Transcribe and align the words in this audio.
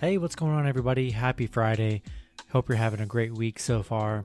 Hey, 0.00 0.18
what's 0.18 0.34
going 0.34 0.52
on, 0.52 0.66
everybody? 0.66 1.12
Happy 1.12 1.46
Friday. 1.46 2.02
Hope 2.50 2.68
you're 2.68 2.76
having 2.76 2.98
a 2.98 3.06
great 3.06 3.32
week 3.32 3.60
so 3.60 3.80
far. 3.80 4.24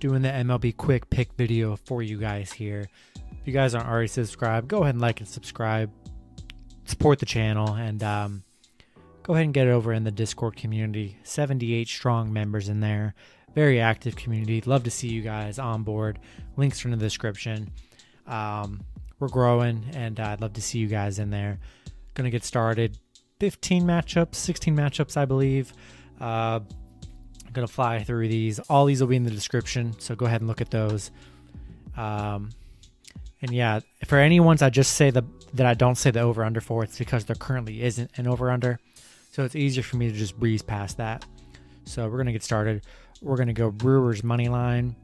Doing 0.00 0.20
the 0.20 0.28
MLB 0.28 0.76
quick 0.76 1.08
pick 1.08 1.32
video 1.34 1.76
for 1.76 2.02
you 2.02 2.18
guys 2.18 2.52
here. 2.52 2.88
If 3.14 3.46
you 3.46 3.52
guys 3.52 3.72
aren't 3.72 3.88
already 3.88 4.08
subscribed, 4.08 4.66
go 4.66 4.82
ahead 4.82 4.96
and 4.96 5.00
like 5.00 5.20
and 5.20 5.28
subscribe. 5.28 5.92
Support 6.86 7.20
the 7.20 7.26
channel 7.26 7.74
and 7.74 8.02
um, 8.02 8.42
go 9.22 9.34
ahead 9.34 9.44
and 9.44 9.54
get 9.54 9.68
over 9.68 9.92
in 9.92 10.02
the 10.02 10.10
Discord 10.10 10.56
community. 10.56 11.16
78 11.22 11.86
strong 11.86 12.32
members 12.32 12.68
in 12.68 12.80
there. 12.80 13.14
Very 13.54 13.80
active 13.80 14.16
community. 14.16 14.60
Love 14.62 14.82
to 14.84 14.90
see 14.90 15.08
you 15.08 15.22
guys 15.22 15.60
on 15.60 15.84
board. 15.84 16.18
Links 16.56 16.84
are 16.84 16.88
in 16.88 16.98
the 16.98 17.04
description. 17.04 17.70
Um, 18.26 18.80
we're 19.20 19.28
growing, 19.28 19.84
and 19.94 20.18
I'd 20.18 20.40
love 20.40 20.54
to 20.54 20.62
see 20.62 20.80
you 20.80 20.88
guys 20.88 21.20
in 21.20 21.30
there. 21.30 21.60
Gonna 22.14 22.30
get 22.30 22.44
started. 22.44 22.98
15 23.40 23.82
matchups, 23.84 24.36
16 24.36 24.76
matchups, 24.76 25.16
I 25.16 25.24
believe. 25.24 25.72
Uh, 26.20 26.60
I'm 27.46 27.52
gonna 27.52 27.66
fly 27.66 28.04
through 28.04 28.28
these. 28.28 28.60
All 28.60 28.84
these 28.84 29.00
will 29.00 29.08
be 29.08 29.16
in 29.16 29.24
the 29.24 29.30
description, 29.30 29.98
so 29.98 30.14
go 30.14 30.26
ahead 30.26 30.40
and 30.40 30.46
look 30.46 30.60
at 30.60 30.70
those. 30.70 31.10
Um, 31.96 32.50
and 33.42 33.50
yeah, 33.50 33.80
for 34.06 34.18
any 34.18 34.38
ones 34.38 34.62
I 34.62 34.70
just 34.70 34.92
say 34.92 35.10
the 35.10 35.24
that 35.54 35.66
I 35.66 35.74
don't 35.74 35.96
say 35.96 36.12
the 36.12 36.20
over 36.20 36.44
under 36.44 36.60
for, 36.60 36.84
it's 36.84 36.98
because 36.98 37.24
there 37.24 37.34
currently 37.34 37.82
isn't 37.82 38.10
an 38.18 38.28
over 38.28 38.50
under, 38.50 38.78
so 39.32 39.42
it's 39.42 39.56
easier 39.56 39.82
for 39.82 39.96
me 39.96 40.12
to 40.12 40.16
just 40.16 40.38
breeze 40.38 40.62
past 40.62 40.98
that. 40.98 41.24
So 41.84 42.08
we're 42.08 42.18
gonna 42.18 42.32
get 42.32 42.44
started. 42.44 42.84
We're 43.22 43.36
gonna 43.36 43.52
go 43.54 43.70
Brewers 43.70 44.22
money 44.22 44.48
line, 44.48 44.94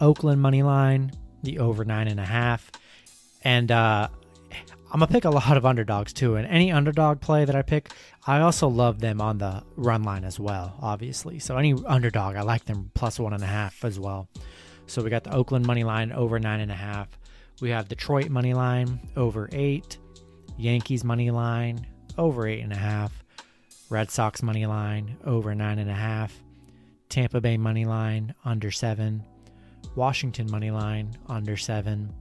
Oakland 0.00 0.40
money 0.40 0.62
line, 0.62 1.10
the 1.42 1.58
over 1.58 1.84
nine 1.84 2.08
and 2.08 2.20
a 2.20 2.24
half, 2.24 2.70
and 3.42 3.70
uh, 3.70 4.08
I'm 4.90 5.00
gonna 5.00 5.12
pick 5.12 5.26
a 5.26 5.30
lot 5.30 5.56
of 5.56 5.66
underdogs 5.66 6.14
too. 6.14 6.36
And 6.36 6.46
any 6.46 6.72
underdog 6.72 7.20
play 7.20 7.44
that 7.44 7.54
I 7.54 7.62
pick, 7.62 7.90
I 8.26 8.40
also 8.40 8.68
love 8.68 9.00
them 9.00 9.20
on 9.20 9.38
the 9.38 9.62
run 9.76 10.02
line 10.02 10.24
as 10.24 10.40
well, 10.40 10.76
obviously. 10.80 11.38
So 11.38 11.58
any 11.58 11.74
underdog, 11.86 12.36
I 12.36 12.42
like 12.42 12.64
them 12.64 12.90
plus 12.94 13.18
one 13.18 13.34
and 13.34 13.42
a 13.42 13.46
half 13.46 13.84
as 13.84 14.00
well. 14.00 14.28
So 14.86 15.02
we 15.02 15.10
got 15.10 15.24
the 15.24 15.34
Oakland 15.34 15.66
money 15.66 15.84
line 15.84 16.10
over 16.12 16.38
nine 16.38 16.60
and 16.60 16.72
a 16.72 16.76
half. 16.76 17.08
We 17.60 17.70
have 17.70 17.88
Detroit 17.88 18.30
money 18.30 18.54
line 18.54 19.00
over 19.16 19.50
eight, 19.52 19.98
Yankees 20.56 21.04
money 21.04 21.30
line 21.30 21.86
over 22.16 22.46
eight 22.46 22.60
and 22.60 22.72
a 22.72 22.76
half, 22.76 23.24
Red 23.90 24.10
Sox 24.10 24.42
money 24.42 24.64
line 24.64 25.16
over 25.24 25.54
nine 25.54 25.78
and 25.78 25.90
a 25.90 25.94
half, 25.94 26.42
Tampa 27.10 27.40
Bay 27.40 27.56
money 27.58 27.84
line 27.84 28.34
under 28.44 28.70
seven, 28.70 29.22
Washington 29.94 30.50
money 30.50 30.70
line 30.70 31.16
under 31.26 31.56
seven, 31.56 32.14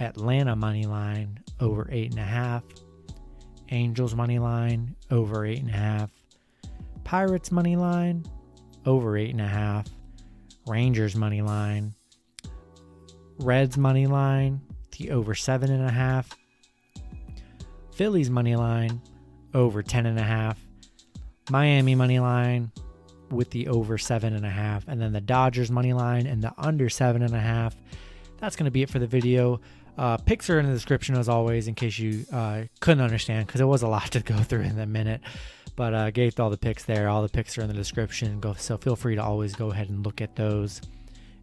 Atlanta 0.00 0.56
money 0.56 0.84
line 0.84 1.40
over 1.60 1.88
eight 1.90 2.10
and 2.10 2.20
a 2.20 2.24
half, 2.24 2.64
Angels 3.70 4.14
money 4.14 4.38
line 4.38 4.96
over 5.10 5.44
eight 5.44 5.60
and 5.60 5.70
a 5.70 5.72
half, 5.72 6.10
Pirates 7.04 7.52
money 7.52 7.76
line 7.76 8.24
over 8.86 9.16
eight 9.16 9.30
and 9.30 9.40
a 9.40 9.46
half, 9.46 9.86
Rangers 10.66 11.14
money 11.14 11.42
line, 11.42 11.94
Reds 13.38 13.76
money 13.76 14.06
line, 14.06 14.60
the 14.98 15.10
over 15.10 15.34
seven 15.34 15.70
and 15.70 15.84
a 15.84 15.90
half, 15.90 16.30
Phillies 17.94 18.30
money 18.30 18.56
line 18.56 19.00
over 19.54 19.82
ten 19.82 20.06
and 20.06 20.18
a 20.18 20.22
half, 20.22 20.58
Miami 21.50 21.94
money 21.94 22.18
line 22.18 22.70
with 23.30 23.50
the 23.50 23.68
over 23.68 23.98
seven 23.98 24.34
and 24.34 24.44
a 24.44 24.50
half, 24.50 24.88
and 24.88 25.00
then 25.00 25.12
the 25.12 25.20
Dodgers 25.20 25.70
money 25.70 25.92
line 25.92 26.26
and 26.26 26.42
the 26.42 26.52
under 26.58 26.88
seven 26.88 27.22
and 27.22 27.34
a 27.34 27.40
half. 27.40 27.76
That's 28.38 28.56
going 28.56 28.64
to 28.64 28.70
be 28.70 28.82
it 28.82 28.90
for 28.90 28.98
the 28.98 29.06
video. 29.06 29.60
Uh, 30.00 30.16
picks 30.16 30.48
are 30.48 30.58
in 30.58 30.64
the 30.64 30.72
description 30.72 31.14
as 31.14 31.28
always, 31.28 31.68
in 31.68 31.74
case 31.74 31.98
you 31.98 32.24
uh, 32.32 32.62
couldn't 32.80 33.04
understand, 33.04 33.46
because 33.46 33.60
it 33.60 33.66
was 33.66 33.82
a 33.82 33.86
lot 33.86 34.10
to 34.10 34.20
go 34.20 34.34
through 34.38 34.62
in 34.62 34.78
a 34.78 34.86
minute. 34.86 35.20
But 35.76 35.92
uh, 35.92 36.10
gave 36.10 36.40
all 36.40 36.48
the 36.48 36.56
picks 36.56 36.86
there. 36.86 37.10
All 37.10 37.20
the 37.20 37.28
picks 37.28 37.58
are 37.58 37.60
in 37.60 37.68
the 37.68 37.74
description. 37.74 38.40
Go 38.40 38.54
so 38.54 38.78
feel 38.78 38.96
free 38.96 39.16
to 39.16 39.22
always 39.22 39.54
go 39.54 39.70
ahead 39.70 39.90
and 39.90 40.02
look 40.02 40.22
at 40.22 40.36
those. 40.36 40.80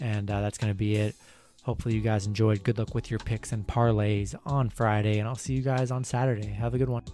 And 0.00 0.28
uh, 0.28 0.40
that's 0.40 0.58
going 0.58 0.72
to 0.72 0.76
be 0.76 0.96
it. 0.96 1.14
Hopefully 1.62 1.94
you 1.94 2.00
guys 2.00 2.26
enjoyed. 2.26 2.64
Good 2.64 2.76
luck 2.76 2.92
with 2.92 3.08
your 3.08 3.20
picks 3.20 3.52
and 3.52 3.64
parlays 3.64 4.34
on 4.44 4.68
Friday, 4.68 5.20
and 5.20 5.28
I'll 5.28 5.36
see 5.36 5.54
you 5.54 5.62
guys 5.62 5.92
on 5.92 6.02
Saturday. 6.02 6.48
Have 6.48 6.74
a 6.74 6.78
good 6.78 6.88
one. 6.88 7.04